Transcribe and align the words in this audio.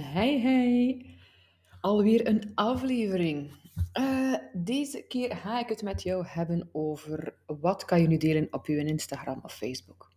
Hey, 0.00 0.40
hey. 0.40 1.06
Alweer 1.80 2.26
een 2.26 2.52
aflevering. 2.54 3.52
Eh, 3.92 4.34
deze 4.52 5.04
keer 5.08 5.36
ga 5.36 5.60
ik 5.60 5.68
het 5.68 5.82
met 5.82 6.02
jou 6.02 6.24
hebben 6.26 6.68
over 6.72 7.34
wat 7.46 7.84
kan 7.84 8.00
je 8.00 8.08
nu 8.08 8.16
delen 8.16 8.48
op 8.50 8.66
je 8.66 8.84
Instagram 8.84 9.40
of 9.42 9.54
Facebook. 9.54 10.12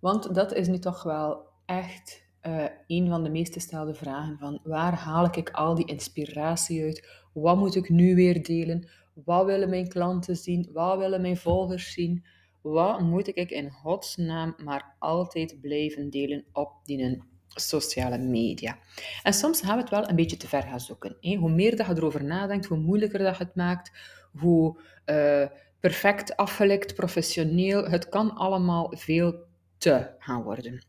Want 0.00 0.34
dat 0.34 0.54
is 0.54 0.68
nu 0.68 0.78
toch 0.78 1.02
wel 1.02 1.46
echt 1.66 2.24
uh, 2.42 2.64
een 2.86 3.08
van 3.08 3.22
de 3.22 3.30
meest 3.30 3.52
gestelde 3.52 3.94
vragen 3.94 4.38
van 4.38 4.60
waar 4.62 4.94
haal 4.94 5.24
ik 5.36 5.50
al 5.50 5.74
die 5.74 5.86
inspiratie 5.86 6.82
uit? 6.82 7.08
Wat 7.32 7.56
moet 7.56 7.74
ik 7.74 7.88
nu 7.88 8.14
weer 8.14 8.42
delen? 8.42 8.88
Wat 9.14 9.44
willen 9.44 9.70
mijn 9.70 9.88
klanten 9.88 10.36
zien? 10.36 10.70
Wat 10.72 10.98
willen 10.98 11.20
mijn 11.20 11.36
volgers 11.36 11.92
zien? 11.92 12.24
Wat 12.60 13.00
moet 13.00 13.36
ik 13.36 13.50
in 13.50 13.70
godsnaam 13.70 14.54
maar 14.64 14.96
altijd 14.98 15.60
blijven 15.60 16.10
delen 16.10 16.44
op 16.52 16.72
die 16.84 17.22
sociale 17.54 18.18
media. 18.18 18.78
En 19.22 19.32
soms 19.32 19.60
gaan 19.60 19.74
we 19.76 19.80
het 19.80 19.90
wel 19.90 20.08
een 20.08 20.16
beetje 20.16 20.36
te 20.36 20.48
ver 20.48 20.62
gaan 20.62 20.80
zoeken. 20.80 21.16
Hoe 21.38 21.50
meer 21.50 21.76
dat 21.76 21.86
je 21.86 21.92
erover 21.96 22.24
nadenkt, 22.24 22.66
hoe 22.66 22.78
moeilijker 22.78 23.18
dat 23.18 23.36
je 23.36 23.44
het 23.44 23.54
maakt, 23.54 23.92
hoe 24.38 24.80
uh, 25.06 25.46
perfect 25.80 26.36
afgelekt, 26.36 26.94
professioneel, 26.94 27.88
het 27.88 28.08
kan 28.08 28.34
allemaal 28.34 28.92
veel 28.96 29.34
te 29.78 30.10
gaan 30.18 30.42
worden. 30.42 30.84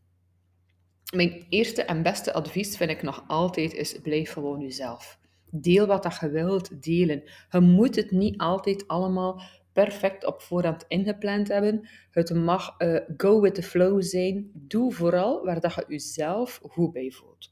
Mijn 1.14 1.46
eerste 1.48 1.82
en 1.82 2.02
beste 2.02 2.32
advies 2.32 2.76
vind 2.76 2.90
ik 2.90 3.02
nog 3.02 3.24
altijd 3.26 3.72
is 3.72 3.98
blijf 4.02 4.32
gewoon 4.32 4.60
jezelf. 4.60 5.18
Deel 5.50 5.86
wat 5.86 6.02
dat 6.02 6.18
je 6.20 6.30
wilt 6.30 6.82
delen. 6.82 7.22
Je 7.50 7.60
moet 7.60 7.96
het 7.96 8.10
niet 8.10 8.38
altijd 8.38 8.88
allemaal 8.88 9.42
perfect 9.72 10.26
op 10.26 10.40
voorhand 10.40 10.84
ingepland 10.88 11.48
hebben. 11.48 11.88
Het 12.10 12.34
mag 12.34 12.74
uh, 12.78 13.00
go 13.16 13.40
with 13.40 13.54
the 13.54 13.62
flow 13.62 14.02
zijn. 14.02 14.50
Doe 14.54 14.92
vooral 14.92 15.44
waar 15.44 15.60
dat 15.60 15.74
je 15.74 15.84
jezelf 15.88 16.60
goed 16.62 16.92
bij 16.92 17.10
voelt. 17.10 17.50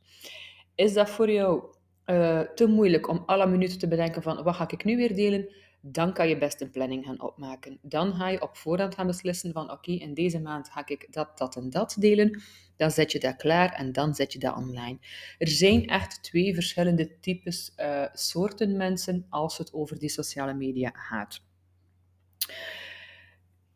Is 0.74 0.92
dat 0.92 1.10
voor 1.10 1.30
jou 1.30 1.62
uh, 2.06 2.40
te 2.40 2.66
moeilijk 2.66 3.08
om 3.08 3.22
alle 3.26 3.46
minuten 3.46 3.78
te 3.78 3.88
bedenken 3.88 4.22
van 4.22 4.42
wat 4.42 4.54
ga 4.54 4.68
ik 4.70 4.84
nu 4.84 4.96
weer 4.96 5.14
delen? 5.14 5.54
Dan 5.82 6.12
kan 6.12 6.28
je 6.28 6.38
best 6.38 6.60
een 6.60 6.70
planning 6.70 7.04
gaan 7.04 7.22
opmaken. 7.22 7.78
Dan 7.82 8.14
ga 8.14 8.28
je 8.28 8.42
op 8.42 8.56
voorhand 8.56 8.94
gaan 8.94 9.06
beslissen 9.06 9.52
van 9.52 9.70
oké, 9.70 9.92
in 9.92 10.14
deze 10.14 10.40
maand 10.40 10.70
ga 10.70 10.82
ik 10.86 11.06
dat, 11.10 11.38
dat 11.38 11.56
en 11.56 11.70
dat 11.70 11.96
delen. 11.98 12.42
Dan 12.76 12.90
zet 12.90 13.12
je 13.12 13.20
dat 13.20 13.36
klaar 13.36 13.72
en 13.72 13.92
dan 13.92 14.14
zet 14.14 14.32
je 14.32 14.38
dat 14.38 14.56
online. 14.56 14.98
Er 15.38 15.48
zijn 15.48 15.86
echt 15.86 16.22
twee 16.22 16.54
verschillende 16.54 17.18
types, 17.20 17.72
uh, 17.76 18.04
soorten 18.12 18.76
mensen 18.76 19.26
als 19.30 19.58
het 19.58 19.72
over 19.72 19.98
die 19.98 20.08
sociale 20.08 20.54
media 20.54 20.90
gaat. 20.92 21.48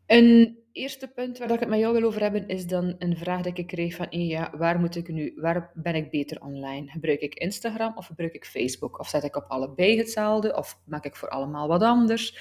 Een 0.05 0.57
eerste 0.71 1.07
punt 1.07 1.37
waar 1.37 1.51
ik 1.51 1.59
het 1.59 1.69
met 1.69 1.79
jou 1.79 1.93
wil 1.93 2.07
over 2.07 2.21
hebben, 2.21 2.47
is 2.47 2.67
dan 2.67 2.95
een 2.99 3.17
vraag 3.17 3.41
die 3.41 3.53
ik 3.53 3.67
kreeg 3.67 3.95
van, 3.95 4.07
ja, 4.09 4.51
waar 4.57 4.79
moet 4.79 4.95
ik 4.95 5.07
nu, 5.07 5.33
waar 5.35 5.71
ben 5.73 5.95
ik 5.95 6.09
beter 6.09 6.41
online? 6.41 6.91
Gebruik 6.91 7.19
ik 7.19 7.33
Instagram 7.33 7.97
of 7.97 8.05
gebruik 8.05 8.33
ik 8.33 8.45
Facebook? 8.45 8.99
Of 8.99 9.07
zet 9.07 9.23
ik 9.23 9.35
op 9.35 9.45
allebei 9.47 9.97
hetzelfde? 9.97 10.57
Of 10.57 10.79
maak 10.85 11.05
ik 11.05 11.15
voor 11.15 11.29
allemaal 11.29 11.67
wat 11.67 11.81
anders? 11.81 12.37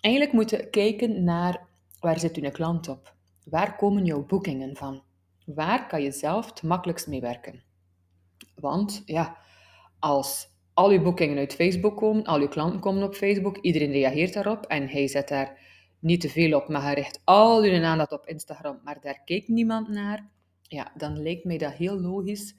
Eigenlijk 0.00 0.34
moeten 0.34 0.58
we 0.58 0.70
kijken 0.70 1.24
naar, 1.24 1.66
waar 2.00 2.18
zit 2.18 2.36
uw 2.36 2.50
klant 2.50 2.88
op? 2.88 3.14
Waar 3.44 3.76
komen 3.76 4.04
jouw 4.04 4.26
boekingen 4.26 4.76
van? 4.76 5.02
Waar 5.44 5.86
kan 5.86 6.02
je 6.02 6.10
zelf 6.10 6.46
het 6.46 6.62
makkelijkst 6.62 7.06
mee 7.06 7.20
werken? 7.20 7.62
Want 8.54 9.02
ja, 9.04 9.36
als 9.98 10.48
al 10.78 10.90
uw 10.90 11.02
boekingen 11.02 11.38
uit 11.38 11.54
Facebook 11.54 11.96
komen, 11.96 12.24
al 12.24 12.40
uw 12.40 12.48
klanten 12.48 12.80
komen 12.80 13.02
op 13.02 13.14
Facebook, 13.14 13.56
iedereen 13.56 13.92
reageert 13.92 14.32
daarop 14.32 14.66
en 14.66 14.88
hij 14.88 15.08
zet 15.08 15.28
daar 15.28 15.58
niet 15.98 16.20
te 16.20 16.28
veel 16.28 16.56
op, 16.58 16.68
maar 16.68 16.82
hij 16.82 16.94
richt 16.94 17.20
al 17.24 17.62
uw 17.62 17.82
aandacht 17.82 18.12
op 18.12 18.26
Instagram, 18.26 18.80
maar 18.84 19.00
daar 19.00 19.22
kijkt 19.24 19.48
niemand 19.48 19.88
naar, 19.88 20.28
ja, 20.62 20.92
dan 20.96 21.22
lijkt 21.22 21.44
mij 21.44 21.58
dat 21.58 21.72
heel 21.72 22.00
logisch 22.00 22.54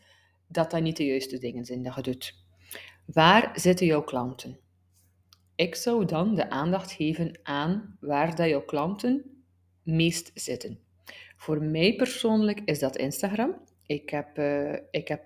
dat 0.47 0.71
dat 0.71 0.81
niet 0.81 0.97
de 0.97 1.05
juiste 1.05 1.37
dingen 1.37 1.65
zijn 1.65 1.83
dat 1.83 1.95
je 1.95 2.01
doet. 2.01 2.35
Waar 3.05 3.51
zitten 3.53 3.85
jouw 3.85 4.03
klanten? 4.03 4.59
Ik 5.55 5.75
zou 5.75 6.05
dan 6.05 6.35
de 6.35 6.49
aandacht 6.49 6.91
geven 6.91 7.39
aan 7.43 7.97
waar 7.99 8.35
dat 8.35 8.49
jouw 8.49 8.65
klanten 8.65 9.43
meest 9.83 10.31
zitten. 10.33 10.79
Voor 11.37 11.63
mij 11.63 11.95
persoonlijk 11.95 12.61
is 12.65 12.79
dat 12.79 12.97
Instagram. 12.97 13.55
Ik 13.85 14.09
heb, 14.09 14.37
uh, 14.37 14.73
ik 14.91 15.07
heb 15.07 15.23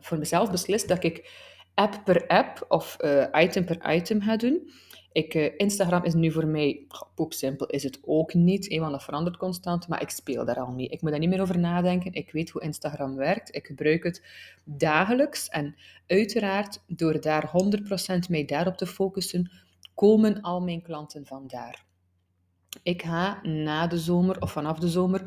voor 0.00 0.18
mezelf 0.18 0.50
beslist 0.50 0.88
dat 0.88 1.04
ik 1.04 1.44
app 1.76 2.00
per 2.04 2.26
app 2.26 2.64
of 2.68 2.96
uh, 3.00 3.26
item 3.32 3.64
per 3.64 3.94
item 3.94 4.20
ga 4.20 4.36
doen. 4.36 4.70
Ik, 5.12 5.34
uh, 5.34 5.52
Instagram 5.56 6.04
is 6.04 6.14
nu 6.14 6.32
voor 6.32 6.46
mij, 6.46 6.86
poepsimpel 7.14 7.66
is 7.66 7.82
het 7.82 7.98
ook 8.04 8.34
niet, 8.34 8.76
want 8.76 8.92
dat 8.92 9.04
verandert 9.04 9.36
constant, 9.36 9.88
maar 9.88 10.02
ik 10.02 10.10
speel 10.10 10.44
daar 10.44 10.60
al 10.60 10.72
mee. 10.72 10.88
Ik 10.88 11.02
moet 11.02 11.10
daar 11.10 11.20
niet 11.20 11.28
meer 11.28 11.40
over 11.40 11.58
nadenken. 11.58 12.12
Ik 12.12 12.32
weet 12.32 12.50
hoe 12.50 12.62
Instagram 12.62 13.16
werkt. 13.16 13.54
Ik 13.54 13.66
gebruik 13.66 14.04
het 14.04 14.22
dagelijks. 14.64 15.48
En 15.48 15.76
uiteraard, 16.06 16.82
door 16.86 17.20
daar 17.20 17.50
100% 18.26 18.28
mee 18.28 18.44
daarop 18.44 18.76
te 18.76 18.86
focussen, 18.86 19.50
komen 19.94 20.40
al 20.40 20.60
mijn 20.60 20.82
klanten 20.82 21.26
vandaar. 21.26 21.84
Ik 22.82 23.02
ga 23.02 23.38
na 23.42 23.86
de 23.86 23.98
zomer 23.98 24.40
of 24.40 24.52
vanaf 24.52 24.78
de 24.78 24.88
zomer 24.88 25.22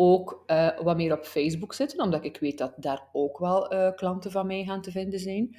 ook 0.00 0.44
uh, 0.46 0.68
wat 0.82 0.96
meer 0.96 1.12
op 1.12 1.24
Facebook 1.24 1.74
zitten, 1.74 2.02
omdat 2.02 2.24
ik 2.24 2.36
weet 2.40 2.58
dat 2.58 2.72
daar 2.76 3.08
ook 3.12 3.38
wel 3.38 3.72
uh, 3.72 3.90
klanten 3.96 4.30
van 4.30 4.46
mij 4.46 4.64
gaan 4.64 4.82
te 4.82 4.90
vinden 4.90 5.20
zijn. 5.20 5.56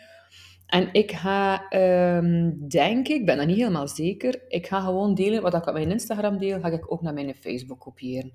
En 0.66 0.89
ik 0.91 1.11
ga, 1.11 1.73
um, 2.17 2.67
denk 2.67 3.07
ik, 3.07 3.25
ben 3.25 3.38
dat 3.38 3.47
niet 3.47 3.57
helemaal 3.57 3.88
zeker, 3.88 4.41
ik 4.47 4.67
ga 4.67 4.79
gewoon 4.79 5.16
delen 5.16 5.41
wat 5.41 5.53
ik 5.53 5.67
op 5.67 5.73
mijn 5.73 5.91
Instagram 5.91 6.38
deel, 6.38 6.59
ga 6.59 6.67
ik 6.67 6.91
ook 6.91 7.01
naar 7.01 7.13
mijn 7.13 7.35
Facebook 7.35 7.79
kopiëren. 7.79 8.33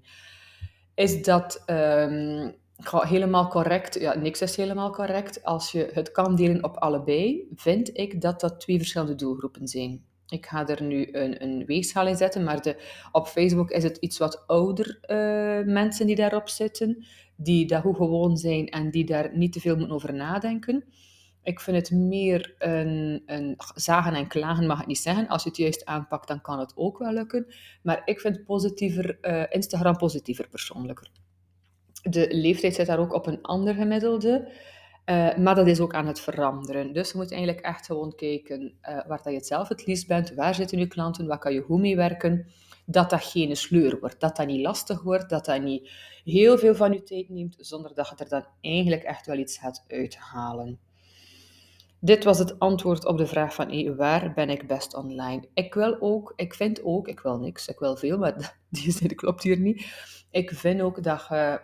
Is 0.95 1.23
dat 1.23 1.63
um, 1.67 2.55
helemaal 2.87 3.49
correct? 3.49 4.01
Ja, 4.01 4.19
niks 4.19 4.43
is 4.43 4.57
helemaal 4.57 4.91
correct. 4.91 5.45
Als 5.45 5.73
je 5.73 5.91
het 5.93 6.11
kan 6.11 6.37
delen 6.37 6.65
op 6.65 6.77
allebei, 6.77 7.49
vind 7.55 7.97
ik 7.99 8.21
dat 8.21 8.41
dat 8.41 8.61
twee 8.61 8.79
verschillende 8.79 9.15
doelgroepen 9.15 9.69
zijn. 9.69 10.05
Ik 10.29 10.47
ga 10.47 10.69
er 10.69 10.83
nu 10.83 11.09
een, 11.13 11.43
een 11.43 11.65
weegschaal 11.67 12.07
in 12.07 12.17
zetten, 12.17 12.45
maar 12.45 12.63
de, 12.63 12.77
op 13.13 13.27
Facebook 13.27 13.71
is 13.71 13.83
het 13.83 13.97
iets 13.97 14.19
wat 14.19 14.47
ouder 14.47 14.99
uh, 15.03 15.67
mensen 15.75 16.07
die 16.07 16.17
daarop 16.17 16.49
zitten, 16.49 17.07
die 17.37 17.67
dat 17.67 17.83
hoe 17.83 17.95
gewoon 17.95 18.37
zijn 18.37 18.69
en 18.69 18.91
die 18.91 19.05
daar 19.05 19.37
niet 19.37 19.53
te 19.53 19.61
veel 19.61 19.77
moeten 19.77 19.95
over 19.95 20.15
nadenken. 20.15 20.85
Ik 21.43 21.61
vind 21.61 21.77
het 21.77 21.91
meer 21.91 22.55
een, 22.59 23.23
een 23.27 23.55
zagen 23.75 24.15
en 24.15 24.27
klagen, 24.27 24.67
mag 24.67 24.81
ik 24.81 24.87
niet 24.87 24.99
zeggen. 24.99 25.29
Als 25.29 25.43
je 25.43 25.49
het 25.49 25.59
juist 25.59 25.85
aanpakt, 25.85 26.29
dan 26.29 26.41
kan 26.41 26.59
het 26.59 26.73
ook 26.77 26.99
wel 26.99 27.13
lukken. 27.13 27.55
Maar 27.83 28.03
ik 28.05 28.21
vind 28.21 28.45
positiever, 28.45 29.19
uh, 29.23 29.45
Instagram 29.49 29.97
positiever 29.97 30.49
persoonlijker. 30.49 31.11
De 32.03 32.27
leeftijd 32.31 32.75
zit 32.75 32.87
daar 32.87 32.99
ook 32.99 33.13
op 33.13 33.27
een 33.27 33.43
ander 33.43 33.75
gemiddelde. 33.75 34.53
Uh, 35.07 35.37
maar 35.37 35.55
dat 35.55 35.67
is 35.67 35.81
ook 35.81 35.95
aan 35.95 36.07
het 36.07 36.21
veranderen. 36.21 36.93
Dus 36.93 37.11
je 37.11 37.19
moet 37.19 37.33
eigenlijk 37.33 37.67
echt 37.67 37.87
gewoon 37.87 38.15
kijken 38.15 38.61
uh, 38.63 39.07
waar 39.07 39.23
dat 39.23 39.33
je 39.33 39.39
het 39.39 39.47
zelf 39.47 39.69
het 39.69 39.87
liefst 39.87 40.07
bent. 40.07 40.35
Waar 40.35 40.55
zitten 40.55 40.79
je 40.79 40.87
klanten? 40.87 41.27
Waar 41.27 41.39
kan 41.39 41.53
je 41.53 41.63
goed 41.63 41.81
mee 41.81 41.97
werken? 41.97 42.47
Dat 42.87 43.11
dat 43.11 43.25
geen 43.25 43.57
sleur 43.57 44.01
wordt. 44.01 44.21
Dat 44.21 44.37
dat 44.37 44.47
niet 44.47 44.61
lastig 44.61 45.03
wordt. 45.03 45.31
Dat 45.31 45.45
dat 45.45 45.63
niet 45.63 45.91
heel 46.25 46.59
veel 46.59 46.75
van 46.75 46.93
je 46.93 47.03
tijd 47.03 47.29
neemt. 47.29 47.57
Zonder 47.59 47.95
dat 47.95 48.09
je 48.09 48.25
er 48.25 48.29
dan 48.29 48.45
eigenlijk 48.61 49.03
echt 49.03 49.27
wel 49.27 49.39
iets 49.39 49.59
gaat 49.59 49.85
uithalen. 49.89 50.79
Dit 52.01 52.25
was 52.25 52.39
het 52.39 52.59
antwoord 52.59 53.07
op 53.07 53.19
de 53.19 53.27
vraag 53.27 53.55
van 53.55 53.97
waar 53.97 54.33
ben 54.35 54.51
ik 54.51 54.67
best 54.67 54.95
online? 54.95 55.49
Ik 55.55 55.75
wil 55.75 55.97
ook, 56.01 56.33
ik 56.37 56.55
vind 56.55 56.83
ook, 56.83 57.09
ik 57.09 57.21
wil 57.21 57.39
niks, 57.39 57.69
ik 57.69 57.79
wil 57.79 57.97
veel, 57.97 58.19
maar 58.19 58.57
die 58.71 58.93
zin 58.93 59.15
klopt 59.15 59.43
hier 59.43 59.59
niet. 59.59 59.87
Ik 60.31 60.51
vind 60.51 60.81
ook 60.81 61.03
dat 61.03 61.27
je 61.29 61.61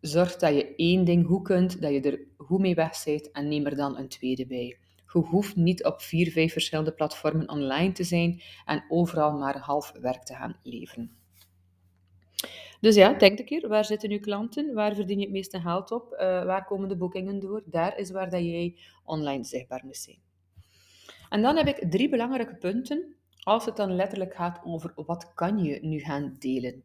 zorgt 0.00 0.40
dat 0.40 0.54
je 0.54 0.74
één 0.74 1.04
ding 1.04 1.26
goed 1.26 1.44
kunt, 1.44 1.82
dat 1.82 1.92
je 1.92 2.00
er 2.00 2.20
goed 2.36 2.60
mee 2.60 2.74
weg 2.74 3.06
en 3.06 3.48
neem 3.48 3.66
er 3.66 3.76
dan 3.76 3.98
een 3.98 4.08
tweede 4.08 4.46
bij. 4.46 4.78
Je 5.12 5.18
hoeft 5.18 5.56
niet 5.56 5.84
op 5.84 6.00
vier, 6.00 6.30
vijf 6.30 6.52
verschillende 6.52 6.92
platformen 6.92 7.48
online 7.48 7.92
te 7.92 8.04
zijn 8.04 8.42
en 8.64 8.84
overal 8.88 9.38
maar 9.38 9.58
half 9.58 9.92
werk 10.00 10.22
te 10.22 10.34
gaan 10.34 10.56
leveren. 10.62 11.18
Dus 12.80 12.94
ja, 12.94 13.12
denk 13.12 13.38
een 13.38 13.44
keer, 13.44 13.68
waar 13.68 13.84
zitten 13.84 14.10
uw 14.10 14.20
klanten? 14.20 14.74
Waar 14.74 14.94
verdien 14.94 15.18
je 15.18 15.24
het 15.24 15.32
meeste 15.32 15.60
geld 15.60 15.90
op? 15.90 16.12
Uh, 16.12 16.18
waar 16.44 16.64
komen 16.64 16.88
de 16.88 16.96
boekingen 16.96 17.38
door? 17.40 17.62
Daar 17.66 17.98
is 17.98 18.10
waar 18.10 18.30
dat 18.30 18.40
jij 18.40 18.76
online 19.04 19.44
zichtbaar 19.44 19.82
moet 19.84 19.96
zijn. 19.96 20.18
En 21.28 21.42
dan 21.42 21.56
heb 21.56 21.66
ik 21.66 21.90
drie 21.90 22.08
belangrijke 22.08 22.54
punten 22.56 23.14
als 23.42 23.64
het 23.64 23.76
dan 23.76 23.94
letterlijk 23.94 24.34
gaat 24.34 24.60
over 24.64 24.92
wat 24.94 25.34
kan 25.34 25.58
je 25.58 25.78
nu 25.82 25.98
gaan 25.98 26.36
delen. 26.38 26.82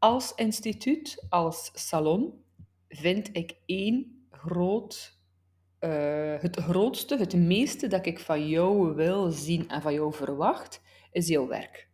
Als 0.00 0.32
instituut, 0.34 1.26
als 1.28 1.70
salon, 1.74 2.44
vind 2.88 3.36
ik 3.36 3.56
één 3.66 4.26
groot, 4.30 5.18
uh, 5.80 6.34
het 6.38 6.56
grootste, 6.56 7.16
het 7.16 7.34
meeste 7.34 7.86
dat 7.86 8.06
ik 8.06 8.20
van 8.20 8.48
jou 8.48 8.94
wil 8.94 9.30
zien 9.30 9.68
en 9.68 9.82
van 9.82 9.92
jou 9.92 10.14
verwacht, 10.14 10.82
is 11.12 11.28
jouw 11.28 11.46
werk. 11.46 11.88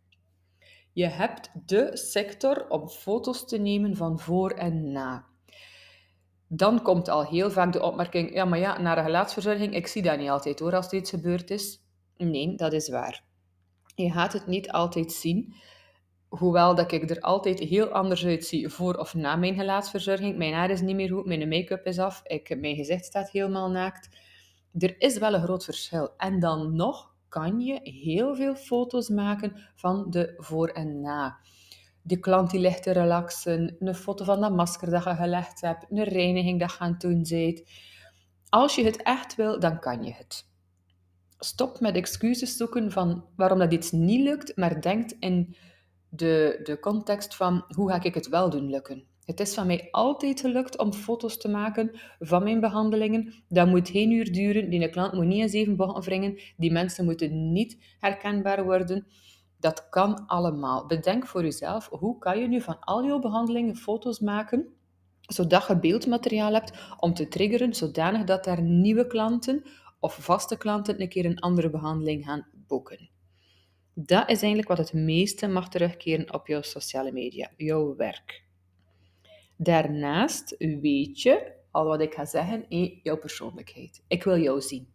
Je 0.93 1.05
hebt 1.05 1.49
de 1.65 1.97
sector 1.97 2.69
om 2.69 2.89
foto's 2.89 3.47
te 3.47 3.57
nemen 3.57 3.95
van 3.95 4.19
voor 4.19 4.51
en 4.51 4.91
na. 4.91 5.25
Dan 6.47 6.81
komt 6.81 7.07
al 7.07 7.25
heel 7.25 7.51
vaak 7.51 7.73
de 7.73 7.81
opmerking, 7.81 8.33
ja, 8.33 8.45
maar 8.45 8.59
ja, 8.59 8.81
naar 8.81 8.97
een 8.97 9.03
gelaatsverzorging, 9.03 9.75
ik 9.75 9.87
zie 9.87 10.01
dat 10.01 10.17
niet 10.17 10.29
altijd 10.29 10.59
hoor, 10.59 10.75
als 10.75 10.91
iets 10.91 11.09
gebeurd 11.09 11.49
is. 11.49 11.79
Nee, 12.17 12.55
dat 12.55 12.73
is 12.73 12.89
waar. 12.89 13.23
Je 13.95 14.11
gaat 14.11 14.33
het 14.33 14.47
niet 14.47 14.71
altijd 14.71 15.11
zien. 15.11 15.53
Hoewel 16.29 16.75
dat 16.75 16.91
ik 16.91 17.09
er 17.09 17.21
altijd 17.21 17.59
heel 17.59 17.87
anders 17.87 18.25
uitzie 18.25 18.69
voor 18.69 18.95
of 18.95 19.13
na 19.13 19.35
mijn 19.35 19.55
gelaatsverzorging. 19.55 20.37
Mijn 20.37 20.53
haar 20.53 20.69
is 20.69 20.81
niet 20.81 20.95
meer 20.95 21.09
goed, 21.09 21.25
mijn 21.25 21.47
make-up 21.47 21.85
is 21.85 21.99
af, 21.99 22.21
ik, 22.23 22.59
mijn 22.59 22.75
gezicht 22.75 23.05
staat 23.05 23.31
helemaal 23.31 23.69
naakt. 23.69 24.09
Er 24.77 25.01
is 25.01 25.17
wel 25.17 25.33
een 25.33 25.43
groot 25.43 25.63
verschil. 25.63 26.13
En 26.17 26.39
dan 26.39 26.75
nog 26.75 27.15
kan 27.29 27.59
je 27.59 27.79
heel 27.83 28.35
veel 28.35 28.55
foto's 28.55 29.09
maken 29.09 29.69
van 29.75 30.05
de 30.09 30.33
voor 30.37 30.67
en 30.67 31.01
na. 31.01 31.37
De 32.01 32.19
klant 32.19 32.49
die 32.49 32.59
ligt 32.59 32.83
te 32.83 32.91
relaxen, 32.91 33.75
een 33.79 33.95
foto 33.95 34.23
van 34.23 34.41
dat 34.41 34.55
masker 34.55 34.89
dat 34.89 35.03
je 35.03 35.15
gelegd 35.15 35.61
hebt, 35.61 35.85
een 35.89 36.03
reiniging 36.03 36.59
dat 36.59 36.71
je 36.71 36.79
aan 36.79 36.91
het 36.91 37.01
doen 37.01 37.25
bent. 37.29 37.63
Als 38.49 38.75
je 38.75 38.83
het 38.83 39.03
echt 39.03 39.35
wil, 39.35 39.59
dan 39.59 39.79
kan 39.79 40.03
je 40.03 40.13
het. 40.13 40.45
Stop 41.39 41.79
met 41.79 41.95
excuses 41.95 42.57
zoeken 42.57 42.91
van 42.91 43.25
waarom 43.35 43.59
dat 43.59 43.73
iets 43.73 43.91
niet 43.91 44.21
lukt, 44.21 44.55
maar 44.55 44.81
denk 44.81 45.11
in 45.19 45.55
de, 46.09 46.59
de 46.63 46.79
context 46.79 47.35
van 47.35 47.63
hoe 47.67 47.89
ga 47.89 48.03
ik 48.03 48.13
het 48.13 48.29
wel 48.29 48.49
doen 48.49 48.69
lukken. 48.69 49.03
Het 49.25 49.39
is 49.39 49.53
van 49.53 49.67
mij 49.67 49.87
altijd 49.91 50.39
gelukt 50.39 50.77
om 50.77 50.93
foto's 50.93 51.37
te 51.37 51.49
maken 51.49 51.91
van 52.19 52.43
mijn 52.43 52.59
behandelingen. 52.59 53.33
Dat 53.47 53.67
moet 53.67 53.89
geen 53.89 54.11
uur 54.11 54.31
duren. 54.31 54.69
Die 54.69 54.89
klant 54.89 55.13
moet 55.13 55.25
niet 55.25 55.51
zeven 55.51 55.75
bochten 55.75 56.03
wringen. 56.03 56.39
Die 56.57 56.71
mensen 56.71 57.05
moeten 57.05 57.51
niet 57.51 57.77
herkenbaar 57.99 58.63
worden. 58.63 59.07
Dat 59.59 59.89
kan 59.89 60.25
allemaal. 60.27 60.85
Bedenk 60.85 61.27
voor 61.27 61.43
jezelf, 61.43 61.89
hoe 61.89 62.17
kan 62.17 62.39
je 62.39 62.47
nu 62.47 62.61
van 62.61 62.79
al 62.79 63.05
jouw 63.05 63.19
behandelingen 63.19 63.75
foto's 63.75 64.19
maken, 64.19 64.67
zodat 65.21 65.67
je 65.67 65.79
beeldmateriaal 65.79 66.53
hebt 66.53 66.73
om 66.99 67.13
te 67.13 67.27
triggeren, 67.27 67.73
zodanig 67.73 68.23
dat 68.23 68.43
daar 68.43 68.61
nieuwe 68.61 69.07
klanten 69.07 69.63
of 69.99 70.15
vaste 70.15 70.57
klanten 70.57 71.01
een 71.01 71.09
keer 71.09 71.25
een 71.25 71.39
andere 71.39 71.69
behandeling 71.69 72.25
gaan 72.25 72.47
boeken. 72.67 73.09
Dat 73.99 74.29
is 74.29 74.41
eigenlijk 74.41 74.67
wat 74.67 74.77
het 74.77 74.93
meeste 74.93 75.47
mag 75.47 75.69
terugkeren 75.69 76.33
op 76.33 76.47
jouw 76.47 76.61
sociale 76.61 77.11
media, 77.11 77.51
jouw 77.55 77.95
werk. 77.95 78.43
Daarnaast 79.55 80.55
weet 80.57 81.21
je, 81.21 81.51
al 81.71 81.85
wat 81.85 82.01
ik 82.01 82.13
ga 82.13 82.25
zeggen, 82.25 82.65
jouw 83.03 83.17
persoonlijkheid. 83.17 84.03
Ik 84.07 84.23
wil 84.23 84.39
jou 84.39 84.61
zien. 84.61 84.87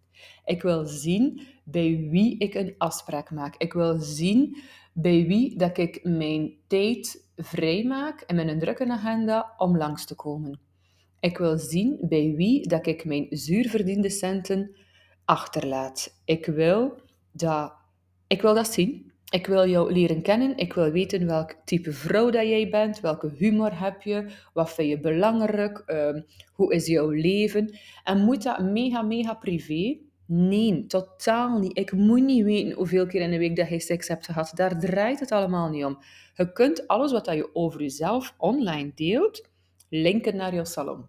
Ik 0.44 0.62
wil 0.62 0.87
zien 0.87 1.46
bij 1.64 2.06
wie 2.10 2.38
ik 2.38 2.54
een 2.54 2.75
afspraak 2.78 3.31
maak. 3.31 3.56
Ik 3.56 3.72
wil 3.72 4.00
zien 4.00 4.56
bij 4.93 5.26
wie 5.26 5.58
dat 5.58 5.78
ik 5.78 6.00
mijn 6.02 6.54
tijd 6.66 7.28
vrijmaak 7.37 8.20
en 8.20 8.34
mijn 8.34 8.58
drukke 8.58 8.88
agenda 8.88 9.54
om 9.56 9.76
langs 9.76 10.04
te 10.04 10.14
komen. 10.14 10.60
Ik 11.20 11.38
wil 11.38 11.58
zien 11.58 11.99
bij 12.00 12.34
wie 12.37 12.69
dat 12.69 12.87
ik 12.87 13.04
mijn 13.04 13.26
zuurverdiende 13.31 14.10
centen 14.10 14.76
achterlaat. 15.25 16.20
Ik 16.25 16.46
wil 16.46 17.00
dat, 17.32 17.81
ik 18.32 18.43
wil 18.43 18.55
dat 18.55 18.73
zien. 18.73 19.12
Ik 19.31 19.46
wil 19.46 19.69
jou 19.69 19.93
leren 19.93 20.23
kennen. 20.23 20.56
Ik 20.56 20.73
wil 20.73 20.90
weten 20.90 21.26
welk 21.26 21.55
type 21.64 21.93
vrouw 21.93 22.31
dat 22.31 22.49
jij 22.49 22.69
bent. 22.69 23.00
Welke 23.00 23.32
humor 23.37 23.81
heb 23.81 24.02
je? 24.02 24.26
Wat 24.52 24.75
vind 24.75 24.88
je 24.88 25.00
belangrijk? 25.00 25.82
Uh, 25.87 26.23
hoe 26.52 26.75
is 26.75 26.87
jouw 26.87 27.11
leven? 27.11 27.79
En 28.05 28.25
moet 28.25 28.43
dat 28.43 28.61
mega, 28.61 29.02
mega 29.02 29.34
privé? 29.34 29.99
Nee, 30.26 30.87
totaal 30.87 31.58
niet. 31.58 31.79
Ik 31.79 31.93
moet 31.93 32.23
niet 32.23 32.44
weten 32.44 32.73
hoeveel 32.73 33.06
keer 33.06 33.20
in 33.20 33.31
de 33.31 33.38
week 33.38 33.56
dat 33.56 33.69
je 33.69 33.81
seks 33.81 34.08
hebt 34.08 34.26
gehad. 34.26 34.52
Daar 34.55 34.78
draait 34.78 35.20
het 35.20 35.32
allemaal 35.32 35.69
niet 35.69 35.85
om. 35.85 35.99
Je 36.35 36.52
kunt 36.52 36.87
alles 36.87 37.12
wat 37.12 37.26
je 37.26 37.55
over 37.55 37.81
jezelf 37.81 38.35
online 38.38 38.93
deelt, 38.94 39.49
linken 39.88 40.37
naar 40.37 40.55
je 40.55 40.64
salon. 40.64 41.06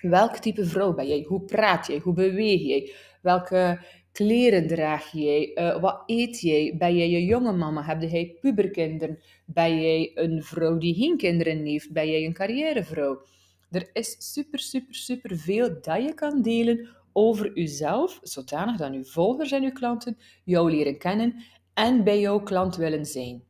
Welk 0.00 0.36
type 0.36 0.64
vrouw 0.64 0.94
ben 0.94 1.06
jij? 1.06 1.24
Hoe 1.28 1.44
praat 1.44 1.86
jij? 1.86 1.98
Hoe 1.98 2.14
beweeg 2.14 2.60
jij? 2.60 2.92
Welke 3.22 3.80
kleren 4.16 4.66
draag 4.66 5.12
jij? 5.12 5.50
Uh, 5.54 5.80
wat 5.80 6.02
eet 6.06 6.40
jij? 6.40 6.74
Ben 6.78 6.96
jij 6.96 7.14
een 7.14 7.24
jonge 7.24 7.52
mama? 7.52 7.82
Heb 7.82 8.02
jij 8.02 8.36
puberkinderen? 8.40 9.18
Ben 9.44 9.80
jij 9.80 10.10
een 10.14 10.42
vrouw 10.42 10.78
die 10.78 10.94
geen 10.94 11.16
kinderen 11.16 11.64
heeft? 11.64 11.92
Ben 11.92 12.10
jij 12.10 12.24
een 12.24 12.32
carrièrevrouw? 12.32 13.22
Er 13.70 13.90
is 13.92 14.16
super, 14.32 14.58
super, 14.58 14.94
super 14.94 15.36
veel 15.36 15.68
dat 15.80 16.02
je 16.02 16.14
kan 16.14 16.42
delen 16.42 16.88
over 17.12 17.58
jezelf, 17.58 18.18
zodanig 18.22 18.76
dat 18.76 18.92
uw 18.92 19.04
volgers 19.04 19.52
en 19.52 19.62
uw 19.62 19.72
klanten 19.72 20.18
jou 20.44 20.70
leren 20.70 20.98
kennen 20.98 21.34
en 21.74 22.04
bij 22.04 22.20
jouw 22.20 22.40
klant 22.42 22.76
willen 22.76 23.06
zijn. 23.06 23.42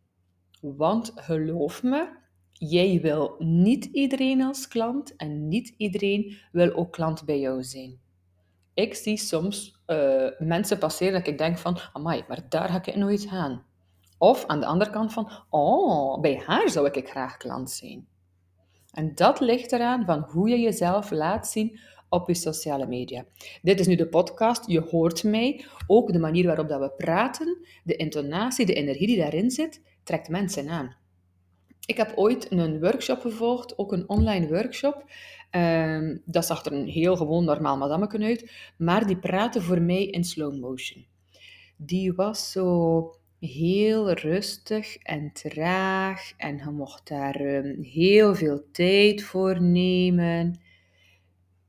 Want 0.60 1.12
geloof 1.14 1.82
me, 1.82 2.08
jij 2.52 3.00
wil 3.00 3.34
niet 3.38 3.84
iedereen 3.84 4.42
als 4.42 4.68
klant 4.68 5.16
en 5.16 5.48
niet 5.48 5.74
iedereen 5.76 6.36
wil 6.52 6.74
ook 6.74 6.92
klant 6.92 7.24
bij 7.24 7.40
jou 7.40 7.62
zijn 7.62 8.04
ik 8.76 8.94
zie 8.94 9.16
soms 9.16 9.82
uh, 9.86 10.28
mensen 10.38 10.78
passeren 10.78 11.12
dat 11.12 11.26
ik 11.26 11.38
denk 11.38 11.58
van, 11.58 11.78
amai, 11.92 12.24
maar 12.28 12.46
daar 12.48 12.68
ga 12.68 12.84
ik 12.84 12.96
nooit 12.96 13.26
gaan. 13.28 13.64
Of 14.18 14.46
aan 14.46 14.60
de 14.60 14.66
andere 14.66 14.90
kant 14.90 15.12
van, 15.12 15.30
oh, 15.50 16.20
bij 16.20 16.42
haar 16.46 16.70
zou 16.70 16.90
ik 16.90 17.08
graag 17.08 17.36
klant 17.36 17.70
zijn. 17.70 18.06
En 18.92 19.14
dat 19.14 19.40
ligt 19.40 19.72
eraan 19.72 20.04
van 20.04 20.20
hoe 20.20 20.48
je 20.48 20.60
jezelf 20.60 21.10
laat 21.10 21.48
zien 21.48 21.78
op 22.08 22.28
je 22.28 22.34
sociale 22.34 22.86
media. 22.86 23.24
Dit 23.62 23.80
is 23.80 23.86
nu 23.86 23.94
de 23.94 24.08
podcast, 24.08 24.66
je 24.66 24.80
hoort 24.80 25.24
mij. 25.24 25.64
Ook 25.86 26.12
de 26.12 26.18
manier 26.18 26.46
waarop 26.46 26.68
dat 26.68 26.80
we 26.80 26.90
praten, 26.90 27.66
de 27.84 27.96
intonatie, 27.96 28.66
de 28.66 28.74
energie 28.74 29.06
die 29.06 29.18
daarin 29.18 29.50
zit, 29.50 29.82
trekt 30.02 30.28
mensen 30.28 30.68
aan. 30.68 30.96
Ik 31.86 31.96
heb 31.96 32.12
ooit 32.14 32.52
een 32.52 32.80
workshop 32.80 33.20
gevolgd, 33.20 33.78
ook 33.78 33.92
een 33.92 34.08
online 34.08 34.48
workshop. 34.48 35.04
Um, 35.50 36.22
dat 36.24 36.46
zag 36.46 36.64
er 36.64 36.72
een 36.72 36.88
heel 36.88 37.16
gewoon 37.16 37.44
normaal 37.44 37.76
madameken 37.76 38.22
uit, 38.22 38.50
maar 38.76 39.06
die 39.06 39.16
praatte 39.16 39.60
voor 39.60 39.80
mij 39.80 40.06
in 40.06 40.24
slow 40.24 40.60
motion. 40.60 41.06
Die 41.76 42.12
was 42.12 42.50
zo 42.50 43.14
heel 43.40 44.10
rustig 44.10 44.96
en 44.96 45.32
traag 45.32 46.32
en 46.36 46.56
je 46.56 46.70
mocht 46.70 47.08
daar 47.08 47.40
um, 47.40 47.82
heel 47.82 48.34
veel 48.34 48.62
tijd 48.72 49.22
voor 49.22 49.62
nemen. 49.62 50.60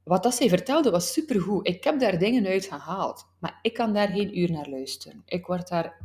Wat 0.03 0.23
dat 0.23 0.35
zij 0.35 0.49
vertelde 0.49 0.91
was 0.91 1.13
supergoed. 1.13 1.67
Ik 1.67 1.83
heb 1.83 1.99
daar 1.99 2.19
dingen 2.19 2.45
uit 2.45 2.65
gehaald, 2.65 3.27
maar 3.39 3.59
ik 3.61 3.73
kan 3.73 3.93
daar 3.93 4.07
geen 4.07 4.39
uur 4.39 4.51
naar 4.51 4.69
luisteren. 4.69 5.23
Ik 5.25 5.45
word 5.45 5.67
daar 5.67 5.97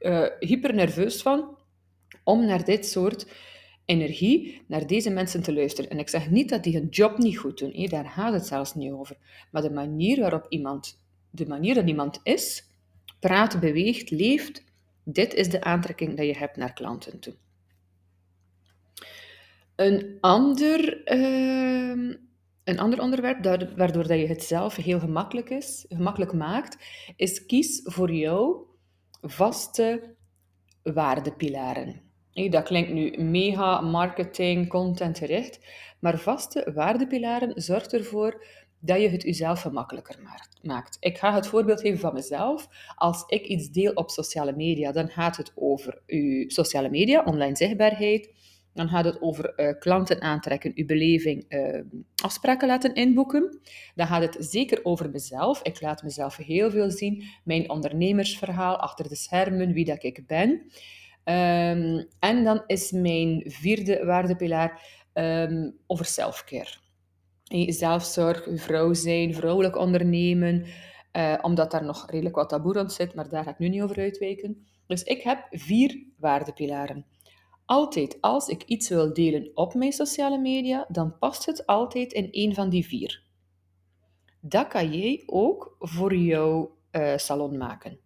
uh, 0.00 0.26
hyper 0.38 0.74
nerveus 0.74 1.22
van 1.22 1.58
om 2.24 2.46
naar 2.46 2.64
dit 2.64 2.86
soort 2.86 3.26
energie 3.84 4.62
naar 4.66 4.86
deze 4.86 5.10
mensen 5.10 5.42
te 5.42 5.52
luisteren. 5.52 5.90
En 5.90 5.98
ik 5.98 6.08
zeg 6.08 6.30
niet 6.30 6.48
dat 6.48 6.62
die 6.62 6.76
hun 6.76 6.88
job 6.88 7.18
niet 7.18 7.38
goed 7.38 7.58
doen, 7.58 7.72
hé, 7.72 7.86
daar 7.86 8.04
gaat 8.04 8.32
het 8.32 8.46
zelfs 8.46 8.74
niet 8.74 8.92
over. 8.92 9.16
Maar 9.50 9.62
de 9.62 9.70
manier 9.70 10.20
waarop 10.20 10.46
iemand, 10.48 11.04
de 11.30 11.46
manier 11.46 11.74
dat 11.74 11.88
iemand 11.88 12.20
is, 12.22 12.64
praat, 13.20 13.60
beweegt, 13.60 14.10
leeft, 14.10 14.64
dit 15.04 15.34
is 15.34 15.48
de 15.48 15.62
aantrekking 15.62 16.16
dat 16.16 16.26
je 16.26 16.36
hebt 16.36 16.56
naar 16.56 16.72
klanten 16.72 17.20
toe. 17.20 17.34
Een 19.76 20.16
ander, 20.20 21.02
uh, 21.12 22.14
een 22.64 22.78
ander 22.78 23.00
onderwerp 23.00 23.44
waardoor 23.76 24.06
dat 24.06 24.18
je 24.18 24.26
het 24.26 24.42
zelf 24.42 24.76
heel 24.76 25.00
gemakkelijk, 25.00 25.50
is, 25.50 25.84
gemakkelijk 25.88 26.32
maakt, 26.32 26.76
is 27.16 27.46
kies 27.46 27.80
voor 27.84 28.12
jou 28.12 28.56
vaste 29.20 30.16
waardepilaren. 30.82 32.00
Dat 32.50 32.62
klinkt 32.64 32.92
nu 32.92 33.22
mega 33.22 33.80
marketing, 33.80 34.68
content 34.68 35.18
gericht, 35.18 35.58
maar 35.98 36.18
vaste 36.18 36.70
waardepilaren 36.74 37.62
zorgt 37.62 37.92
ervoor 37.92 38.44
dat 38.80 39.00
je 39.00 39.08
het 39.08 39.22
jezelf 39.22 39.60
gemakkelijker 39.60 40.18
maakt. 40.62 40.96
Ik 41.00 41.18
ga 41.18 41.34
het 41.34 41.46
voorbeeld 41.46 41.80
geven 41.80 41.98
van 41.98 42.14
mezelf. 42.14 42.68
Als 42.96 43.24
ik 43.26 43.46
iets 43.46 43.70
deel 43.70 43.92
op 43.92 44.10
sociale 44.10 44.56
media, 44.56 44.92
dan 44.92 45.08
gaat 45.08 45.36
het 45.36 45.52
over 45.54 46.02
uw 46.06 46.48
sociale 46.48 46.90
media, 46.90 47.22
online 47.24 47.56
zichtbaarheid. 47.56 48.30
Dan 48.74 48.88
gaat 48.88 49.04
het 49.04 49.22
over 49.22 49.52
uh, 49.56 49.78
klanten 49.78 50.20
aantrekken, 50.20 50.72
uw 50.74 50.86
beleving, 50.86 51.44
uh, 51.48 51.80
afspraken 52.22 52.68
laten 52.68 52.94
inboeken. 52.94 53.60
Dan 53.94 54.06
gaat 54.06 54.22
het 54.22 54.36
zeker 54.38 54.84
over 54.84 55.10
mezelf. 55.10 55.62
Ik 55.62 55.80
laat 55.80 56.02
mezelf 56.02 56.36
heel 56.36 56.70
veel 56.70 56.90
zien, 56.90 57.24
mijn 57.44 57.70
ondernemersverhaal 57.70 58.76
achter 58.76 59.08
de 59.08 59.16
schermen, 59.16 59.72
wie 59.72 59.84
dat 59.84 60.02
ik 60.02 60.26
ben. 60.26 60.50
Um, 61.24 62.06
en 62.18 62.44
dan 62.44 62.62
is 62.66 62.90
mijn 62.90 63.42
vierde 63.46 64.04
waardepilaar 64.04 64.86
um, 65.14 65.76
over 65.86 66.04
selfcare. 66.04 66.78
Zelfzorg, 67.66 68.48
vrouw 68.54 68.92
zijn, 68.92 69.34
vrouwelijk 69.34 69.76
ondernemen, 69.76 70.66
omdat 71.40 71.70
daar 71.70 71.84
nog 71.84 72.10
redelijk 72.10 72.34
wat 72.34 72.48
taboe 72.48 72.72
rond 72.72 72.92
zit, 72.92 73.14
maar 73.14 73.28
daar 73.28 73.44
ga 73.44 73.50
ik 73.50 73.58
nu 73.58 73.68
niet 73.68 73.82
over 73.82 73.98
uitwijken. 73.98 74.66
Dus 74.86 75.02
ik 75.02 75.22
heb 75.22 75.46
vier 75.50 76.06
waardepilaren. 76.16 77.04
Altijd 77.70 78.18
als 78.20 78.48
ik 78.48 78.62
iets 78.62 78.88
wil 78.88 79.12
delen 79.12 79.50
op 79.54 79.74
mijn 79.74 79.92
sociale 79.92 80.38
media, 80.38 80.86
dan 80.88 81.18
past 81.18 81.46
het 81.46 81.66
altijd 81.66 82.12
in 82.12 82.28
een 82.30 82.54
van 82.54 82.68
die 82.68 82.86
vier. 82.86 83.22
Dat 84.40 84.68
kan 84.68 84.92
jij 84.92 85.22
ook 85.26 85.76
voor 85.78 86.14
jouw 86.14 86.76
uh, 86.92 87.16
salon 87.16 87.56
maken. 87.56 87.98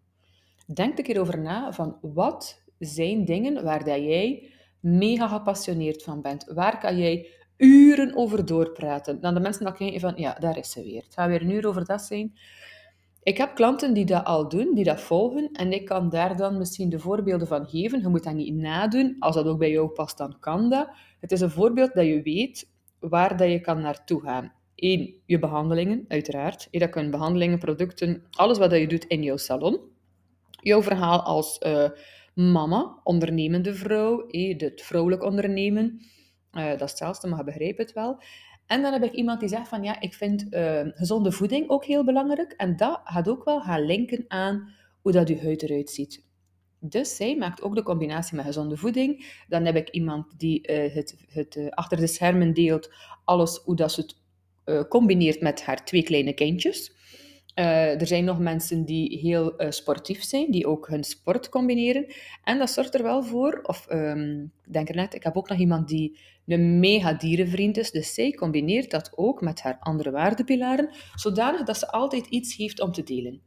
Denk 0.74 0.98
een 0.98 1.04
keer 1.04 1.20
over 1.20 1.38
na 1.38 1.72
van 1.72 1.98
wat 2.00 2.62
zijn 2.78 3.24
dingen 3.24 3.64
waar 3.64 3.84
dat 3.84 3.98
jij 3.98 4.50
mega 4.80 5.28
gepassioneerd 5.28 6.02
van 6.02 6.22
bent. 6.22 6.44
Waar 6.44 6.78
kan 6.78 6.98
jij 6.98 7.28
uren 7.56 8.16
over 8.16 8.46
doorpraten? 8.46 9.20
Dan 9.20 9.34
de 9.34 9.40
mensen 9.40 9.64
dan 9.64 10.00
van, 10.00 10.12
ja, 10.16 10.34
daar 10.34 10.58
is 10.58 10.70
ze 10.70 10.82
weer. 10.82 11.02
Het 11.02 11.14
gaat 11.14 11.28
weer 11.28 11.42
een 11.42 11.50
uur 11.50 11.66
over 11.66 11.84
dat 11.84 12.02
zijn. 12.02 12.38
Ik 13.24 13.36
heb 13.36 13.54
klanten 13.54 13.94
die 13.94 14.04
dat 14.04 14.24
al 14.24 14.48
doen, 14.48 14.74
die 14.74 14.84
dat 14.84 15.00
volgen, 15.00 15.48
en 15.52 15.72
ik 15.72 15.84
kan 15.84 16.08
daar 16.08 16.36
dan 16.36 16.58
misschien 16.58 16.88
de 16.88 16.98
voorbeelden 16.98 17.46
van 17.46 17.68
geven. 17.68 18.00
Je 18.00 18.08
moet 18.08 18.24
dat 18.24 18.34
niet 18.34 18.54
nadoen. 18.54 19.16
Als 19.18 19.34
dat 19.34 19.46
ook 19.46 19.58
bij 19.58 19.70
jou 19.70 19.88
past, 19.88 20.18
dan 20.18 20.36
kan 20.40 20.70
dat. 20.70 20.88
Het 21.20 21.32
is 21.32 21.40
een 21.40 21.50
voorbeeld 21.50 21.94
dat 21.94 22.04
je 22.04 22.22
weet 22.22 22.70
waar 22.98 23.36
dat 23.36 23.50
je 23.50 23.60
kan 23.60 23.80
naartoe 23.80 24.20
gaan. 24.20 24.52
Eén, 24.76 25.14
je 25.26 25.38
behandelingen, 25.38 26.04
uiteraard. 26.08 26.68
Dat 26.70 26.90
kunnen 26.90 27.10
behandelingen, 27.10 27.58
producten, 27.58 28.22
alles 28.30 28.58
wat 28.58 28.70
je 28.70 28.86
doet 28.86 29.04
in 29.04 29.22
jouw 29.22 29.36
salon. 29.36 29.78
Jouw 30.50 30.82
verhaal 30.82 31.22
als 31.22 31.60
uh, 31.66 31.88
mama, 32.34 33.00
ondernemende 33.02 33.74
vrouw, 33.74 34.26
het 34.56 34.82
vrouwelijk 34.82 35.22
ondernemen. 35.22 36.00
Uh, 36.52 36.68
dat 36.68 36.82
is 36.82 36.90
hetzelfde, 36.90 37.28
maar 37.28 37.38
je 37.38 37.44
begrijpt 37.44 37.78
het 37.78 37.92
wel. 37.92 38.22
En 38.66 38.82
dan 38.82 38.92
heb 38.92 39.02
ik 39.02 39.12
iemand 39.12 39.40
die 39.40 39.48
zegt 39.48 39.68
van 39.68 39.82
ja, 39.82 40.00
ik 40.00 40.14
vind 40.14 40.46
uh, 40.50 40.80
gezonde 40.84 41.32
voeding 41.32 41.68
ook 41.68 41.84
heel 41.84 42.04
belangrijk. 42.04 42.52
En 42.52 42.76
dat 42.76 43.00
gaat 43.04 43.28
ook 43.28 43.44
wel 43.44 43.60
gaan 43.60 43.86
linken 43.86 44.24
aan 44.28 44.72
hoe 45.02 45.12
dat 45.12 45.28
je 45.28 45.40
huid 45.40 45.62
eruit 45.62 45.90
ziet. 45.90 46.24
Dus 46.78 47.16
zij 47.16 47.36
maakt 47.36 47.62
ook 47.62 47.74
de 47.74 47.82
combinatie 47.82 48.36
met 48.36 48.44
gezonde 48.44 48.76
voeding. 48.76 49.42
Dan 49.48 49.64
heb 49.64 49.76
ik 49.76 49.88
iemand 49.90 50.38
die 50.38 50.70
uh, 50.70 50.94
het, 50.94 51.16
het 51.28 51.56
uh, 51.56 51.68
achter 51.70 51.98
de 51.98 52.06
schermen 52.06 52.54
deelt, 52.54 52.92
alles 53.24 53.56
hoe 53.56 53.76
dat 53.76 53.92
ze 53.92 54.00
het 54.00 54.88
combineert 54.88 55.40
met 55.40 55.62
haar 55.62 55.84
twee 55.84 56.02
kleine 56.02 56.32
kindjes. 56.32 56.92
Er 57.54 58.06
zijn 58.06 58.24
nog 58.24 58.38
mensen 58.38 58.84
die 58.84 59.18
heel 59.18 59.54
sportief 59.68 60.22
zijn, 60.22 60.50
die 60.50 60.66
ook 60.66 60.88
hun 60.88 61.04
sport 61.04 61.48
combineren. 61.48 62.06
En 62.44 62.58
dat 62.58 62.70
zorgt 62.70 62.94
er 62.94 63.02
wel 63.02 63.22
voor, 63.22 63.60
of 63.62 63.86
ik 64.64 64.72
denk 64.72 64.88
er 64.88 64.94
net, 64.94 65.14
ik 65.14 65.22
heb 65.22 65.36
ook 65.36 65.48
nog 65.48 65.58
iemand 65.58 65.88
die 65.88 66.18
een 66.46 66.80
mega 66.80 67.12
dierenvriend 67.12 67.76
is. 67.76 67.90
Dus 67.90 68.14
zij 68.14 68.30
combineert 68.30 68.90
dat 68.90 69.12
ook 69.14 69.40
met 69.40 69.60
haar 69.60 69.76
andere 69.80 70.10
waardepilaren, 70.10 70.90
zodanig 71.14 71.62
dat 71.62 71.78
ze 71.78 71.90
altijd 71.90 72.26
iets 72.26 72.56
heeft 72.56 72.80
om 72.80 72.92
te 72.92 73.02
delen. 73.02 73.40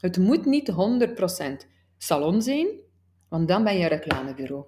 Het 0.00 0.18
moet 0.18 0.44
niet 0.44 0.70
100% 0.70 1.66
salon 1.98 2.42
zijn, 2.42 2.66
want 3.28 3.48
dan 3.48 3.64
ben 3.64 3.74
je 3.76 3.82
een 3.82 3.88
reclamebureau. 3.88 4.64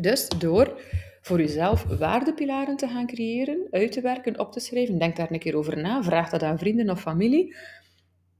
Dus 0.00 0.28
door 0.28 0.80
voor 1.24 1.38
jezelf 1.38 1.84
waardepilaren 1.84 2.76
te 2.76 2.88
gaan 2.88 3.06
creëren, 3.06 3.66
uit 3.70 3.92
te 3.92 4.00
werken, 4.00 4.40
op 4.40 4.52
te 4.52 4.60
schrijven, 4.60 4.98
denk 4.98 5.16
daar 5.16 5.30
een 5.30 5.38
keer 5.38 5.56
over 5.56 5.78
na, 5.78 6.02
vraag 6.02 6.30
dat 6.30 6.42
aan 6.42 6.58
vrienden 6.58 6.90
of 6.90 7.00
familie, 7.00 7.56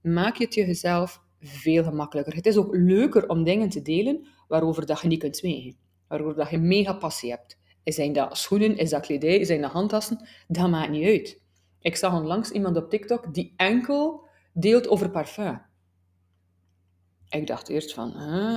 maak 0.01 0.37
je 0.37 0.45
het 0.45 0.55
jezelf 0.55 1.23
veel 1.41 1.85
gemakkelijker. 1.85 2.35
Het 2.35 2.47
is 2.47 2.57
ook 2.57 2.75
leuker 2.75 3.29
om 3.29 3.45
dingen 3.45 3.69
te 3.69 3.83
delen 3.83 4.27
waarover 4.49 4.87
dat 4.87 5.01
je 5.01 5.09
niet 5.09 5.19
kunt 5.19 5.37
zwijgen, 5.37 5.77
waarover 6.09 6.37
dat 6.37 6.51
je 6.51 6.59
mega 6.59 6.93
passie 6.93 7.31
hebt. 7.31 7.59
Zijn 7.85 8.13
dat 8.13 8.39
schoenen, 8.39 8.77
is 8.77 8.91
dat 8.91 9.07
kledij, 9.07 9.45
zijn 9.45 9.61
dat 9.61 9.71
handtassen? 9.71 10.29
Dat 10.49 10.71
maakt 10.71 10.91
niet 10.91 11.07
uit. 11.07 11.41
Ik 11.81 11.97
zag 11.97 12.15
onlangs 12.15 12.51
iemand 12.51 12.77
op 12.77 12.91
TikTok 12.91 13.35
die 13.35 13.55
enkel 13.57 14.27
deelt 14.53 14.89
over 14.89 15.11
parfum. 15.11 15.63
Ik 17.29 17.47
dacht 17.47 17.69
eerst 17.69 17.95
van, 17.95 18.13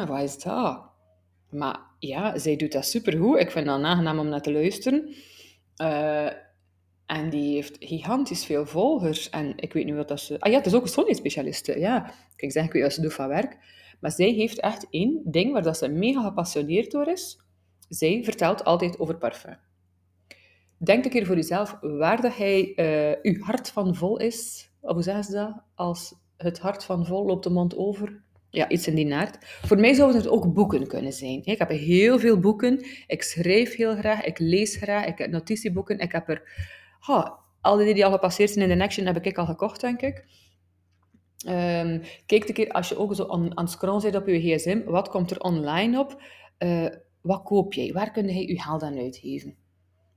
wat 0.07 0.21
is 0.21 0.37
dat? 0.37 0.95
Maar 1.49 1.79
ja, 1.99 2.37
zij 2.37 2.55
doet 2.55 2.71
dat 2.71 2.85
supergoed. 2.85 3.39
Ik 3.39 3.51
vind 3.51 3.65
dat 3.65 3.83
aangenaam 3.83 4.19
om 4.19 4.29
naar 4.29 4.41
te 4.41 4.51
luisteren. 4.51 5.15
Uh, 5.81 6.29
en 7.05 7.29
die 7.29 7.53
heeft 7.53 7.77
gigantisch 7.79 8.45
veel 8.45 8.65
volgers. 8.65 9.29
En 9.29 9.53
ik 9.55 9.73
weet 9.73 9.85
niet 9.85 9.95
wat 9.95 10.07
dat 10.07 10.19
ze... 10.19 10.39
Ah 10.39 10.51
ja, 10.51 10.57
het 10.57 10.65
is 10.65 10.73
ook 10.73 10.83
een 10.83 10.87
schoonheidsspecialiste. 10.87 11.79
Ja, 11.79 12.13
ik 12.35 12.51
zeg, 12.51 12.65
ik 12.65 12.71
weet 12.71 12.81
wat 12.81 12.93
ze 12.93 13.01
doet 13.01 13.13
van 13.13 13.27
werk. 13.27 13.57
Maar 13.99 14.11
zij 14.11 14.29
heeft 14.29 14.59
echt 14.59 14.87
één 14.89 15.21
ding 15.25 15.51
waar 15.51 15.63
dat 15.63 15.77
ze 15.77 15.87
mega 15.87 16.21
gepassioneerd 16.21 16.91
door 16.91 17.07
is. 17.07 17.39
Zij 17.89 18.23
vertelt 18.23 18.63
altijd 18.63 18.99
over 18.99 19.17
parfum. 19.17 19.57
Denk 20.77 21.05
een 21.05 21.11
keer 21.11 21.25
voor 21.25 21.35
jezelf 21.35 21.77
waar 21.81 22.21
dat 22.21 22.37
hij, 22.37 22.73
uh, 23.23 23.41
hart 23.41 23.69
van 23.69 23.95
vol 23.95 24.17
is. 24.17 24.69
Hoe 24.79 25.03
zeggen 25.03 25.23
ze 25.23 25.31
dat? 25.31 25.61
Als 25.75 26.15
het 26.37 26.59
hart 26.59 26.83
van 26.83 27.05
vol 27.05 27.25
loopt 27.25 27.43
de 27.43 27.49
mond 27.49 27.77
over. 27.77 28.21
Ja, 28.49 28.69
iets 28.69 28.87
in 28.87 28.95
die 28.95 29.05
naart. 29.05 29.37
Voor 29.41 29.79
mij 29.79 29.93
zouden 29.93 30.17
het 30.17 30.29
ook 30.29 30.53
boeken 30.53 30.87
kunnen 30.87 31.13
zijn. 31.13 31.41
Ik 31.43 31.57
heb 31.57 31.69
heel 31.69 32.19
veel 32.19 32.39
boeken. 32.39 32.85
Ik 33.07 33.23
schrijf 33.23 33.75
heel 33.75 33.95
graag. 33.95 34.23
Ik 34.23 34.39
lees 34.39 34.75
graag. 34.75 35.05
Ik 35.05 35.17
heb 35.17 35.31
notitieboeken. 35.31 35.99
Ik 35.99 36.11
heb 36.11 36.29
er... 36.29 36.41
Ha, 36.99 37.39
al 37.61 37.77
die 37.77 37.93
die 37.93 38.05
al 38.05 38.11
gepasseerd 38.11 38.49
zijn 38.49 38.69
in 38.69 38.77
de 38.77 38.83
Action 38.83 39.05
heb 39.05 39.25
ik 39.25 39.37
al 39.37 39.45
gekocht, 39.45 39.81
denk 39.81 40.01
ik. 40.01 40.25
Um, 41.47 42.01
kijk 42.25 42.47
een 42.47 42.53
keer, 42.53 42.71
als 42.71 42.89
je 42.89 42.97
ook 42.97 43.15
zo 43.15 43.27
aan, 43.27 43.57
aan 43.57 43.63
het 43.63 43.73
scrollen 43.73 44.01
zit 44.01 44.15
op 44.15 44.27
je 44.27 44.39
gsm, 44.39 44.83
wat 44.85 45.09
komt 45.09 45.31
er 45.31 45.39
online 45.39 45.99
op? 45.99 46.21
Uh, 46.59 46.87
wat 47.21 47.43
koop 47.43 47.73
jij? 47.73 47.93
Waar 47.93 48.11
kun 48.11 48.27
je 48.27 48.47
je 48.47 48.61
geld 48.61 48.81
aan 48.81 48.97
uitgeven? 48.97 49.55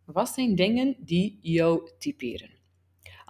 Wat 0.04 0.28
zijn 0.28 0.54
dingen 0.54 0.96
die 0.98 1.38
jou 1.40 1.90
typeren? 1.98 2.50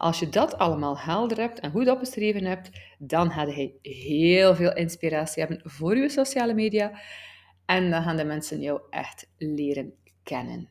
Als 0.00 0.18
je 0.18 0.28
dat 0.28 0.58
allemaal 0.58 0.98
helder 0.98 1.38
hebt 1.38 1.60
en 1.60 1.70
goed 1.70 1.88
opgeschreven 1.88 2.44
hebt, 2.44 2.70
dan 2.98 3.30
ga 3.30 3.42
je 3.42 3.78
heel 3.82 4.54
veel 4.54 4.74
inspiratie 4.74 5.42
hebben 5.42 5.70
voor 5.70 5.96
je 5.96 6.08
sociale 6.08 6.54
media. 6.54 7.00
En 7.66 7.90
dan 7.90 8.02
gaan 8.02 8.16
de 8.16 8.24
mensen 8.24 8.60
jou 8.60 8.80
echt 8.90 9.30
leren 9.38 9.92
kennen. 10.22 10.68